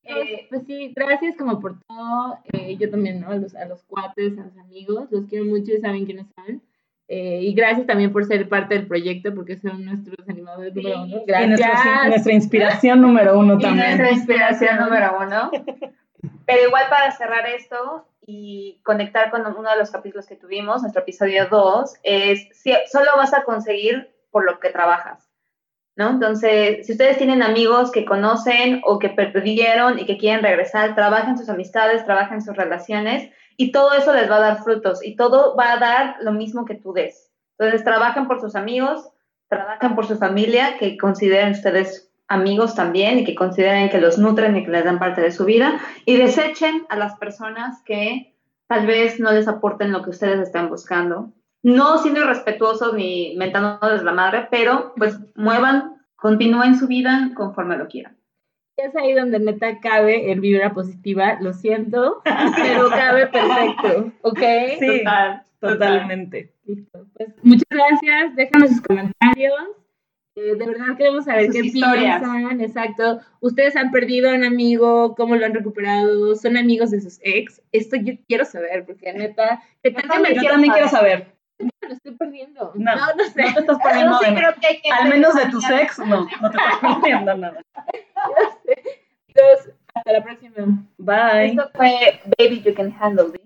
[0.03, 2.39] Pues, eh, pues sí, gracias como por todo.
[2.51, 3.29] eh, yo también, ¿no?
[3.29, 6.61] A los, a los cuates, a los amigos, los quiero mucho y saben quiénes son.
[7.09, 11.17] Eh, y gracias también por ser parte del proyecto, porque son nuestros animadores número uno.
[11.17, 11.49] Y Gracias.
[11.59, 13.85] nuestra, nuestra inspiración número uno y también.
[13.87, 15.51] nuestra inspiración número uno.
[16.45, 21.01] Pero igual para cerrar esto y conectar con uno de los capítulos que tuvimos, nuestro
[21.01, 25.29] episodio 2, es si, solo vas a conseguir por lo que trabajas.
[25.95, 26.09] ¿No?
[26.09, 31.37] Entonces, si ustedes tienen amigos que conocen o que perdieron y que quieren regresar, trabajen
[31.37, 35.55] sus amistades, trabajen sus relaciones y todo eso les va a dar frutos y todo
[35.55, 37.31] va a dar lo mismo que tú des.
[37.59, 39.07] Entonces, trabajen por sus amigos,
[39.47, 44.57] trabajen por su familia, que consideren ustedes amigos también y que consideren que los nutren
[44.57, 48.33] y que les dan parte de su vida y desechen a las personas que
[48.67, 51.31] tal vez no les aporten lo que ustedes están buscando.
[51.63, 57.87] No siendo irrespetuosos ni mentándoles la madre, pero pues muevan, continúen su vida conforme lo
[57.87, 58.17] quieran.
[58.75, 62.21] Es ahí donde neta cabe el vibra positiva, lo siento,
[62.55, 64.39] pero cabe perfecto, ¿ok?
[64.79, 64.97] Sí.
[64.99, 65.43] Total.
[65.59, 66.51] Totalmente.
[66.65, 67.05] Listo.
[67.13, 68.35] Pues muchas gracias.
[68.35, 69.53] Déjanos sus comentarios.
[70.35, 72.19] Eh, de verdad queremos saber Sus qué historias.
[72.19, 72.59] piensan.
[72.61, 73.21] Exacto.
[73.39, 77.61] Ustedes han perdido a un amigo, cómo lo han recuperado, son amigos de sus ex.
[77.71, 80.89] Esto yo quiero saber, porque neta, ¿qué tal que me también Yo quiero también quiero
[80.89, 81.33] saber.
[81.81, 82.71] lo estoy perdiendo?
[82.75, 83.43] No, no, no sé.
[83.43, 85.61] No te estás Yo perdiendo sí de creo que hay que Al menos de tu
[85.61, 87.61] sex, no, no te estás perdiendo nada.
[89.27, 90.55] Entonces, hasta la próxima.
[90.97, 91.45] Bye.
[91.47, 93.41] Esto fue Baby You Can Handle This.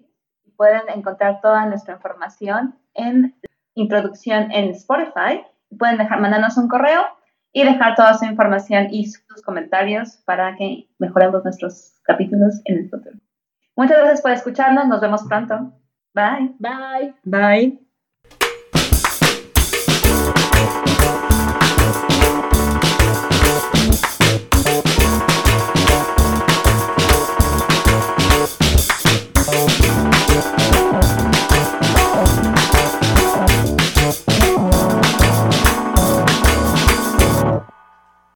[0.56, 3.36] Pueden encontrar toda nuestra información en
[3.76, 5.46] introducción en Spotify.
[5.78, 7.06] Pueden dejar, mandarnos un correo
[7.54, 12.90] y dejar toda su información y sus comentarios para que mejoremos nuestros capítulos en el
[12.90, 13.18] futuro.
[13.76, 14.88] Muchas gracias por escucharnos.
[14.88, 15.74] Nos vemos pronto.
[16.14, 16.56] Bye.
[16.60, 17.14] Bye.
[17.24, 17.87] Bye.